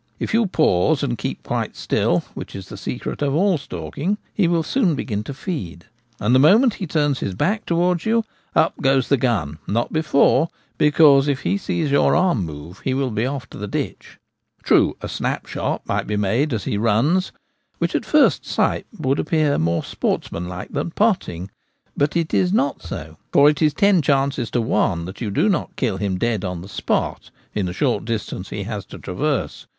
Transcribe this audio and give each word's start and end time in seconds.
If 0.17 0.33
you 0.33 0.47
pause 0.47 1.03
and 1.03 1.15
keep 1.15 1.43
quite 1.43 1.75
still, 1.75 2.21
which 2.33 2.55
is 2.55 2.69
the 2.69 2.75
secret 2.75 3.21
of 3.21 3.35
all 3.35 3.59
stalking, 3.59 4.17
he 4.33 4.47
will 4.47 4.63
soon 4.63 4.95
begin 4.95 5.23
to 5.25 5.33
feed, 5.35 5.85
and 6.19 6.33
the 6.33 6.39
moment 6.39 6.73
he 6.73 6.87
turns 6.87 7.19
his 7.19 7.35
back 7.35 7.67
towards 7.67 8.03
you 8.03 8.23
up 8.55 8.73
goes 8.81 9.09
the 9.09 9.17
gun; 9.17 9.59
not 9.67 9.93
before, 9.93 10.49
because 10.79 11.27
if 11.27 11.41
he 11.41 11.55
sees 11.55 11.91
your 11.91 12.15
arm 12.15 12.43
move 12.43 12.79
he 12.79 12.95
will 12.95 13.11
be 13.11 13.27
off 13.27 13.47
to 13.51 13.59
the 13.59 13.67
ditch. 13.67 14.17
True, 14.63 14.97
a 15.01 15.07
snap 15.07 15.45
shot 15.45 15.85
might 15.85 16.07
be 16.07 16.17
made 16.17 16.51
as 16.51 16.63
he 16.63 16.79
runs, 16.79 17.31
which 17.77 17.93
at 17.93 18.03
first 18.03 18.43
sight 18.43 18.87
would 18.97 19.19
appear 19.19 19.59
more 19.59 19.83
sportsmanlike 19.83 20.69
than 20.71 20.89
'potting;* 20.89 21.51
but 21.95 22.17
it 22.17 22.33
is 22.33 22.51
not 22.51 22.81
so, 22.81 23.17
for 23.31 23.47
it 23.51 23.61
is 23.61 23.75
ten 23.75 24.01
chances 24.01 24.49
to 24.49 24.61
one 24.61 25.05
that 25.05 25.21
you 25.21 25.29
do 25.29 25.47
not 25.47 25.75
kill 25.75 25.97
him 25.97 26.17
dead 26.17 26.43
on 26.43 26.61
the 26.63 26.67
spot 26.67 27.29
in 27.53 27.67
the 27.67 27.69
102 27.69 27.69
The 27.69 27.69
Gamekeeper 27.69 27.69
at 27.69 27.75
Home. 27.75 27.75
short 27.75 28.05
distance 28.45 28.49
he 28.49 28.63
has 28.63 28.85
to 28.85 28.97
traverse. 28.97 29.67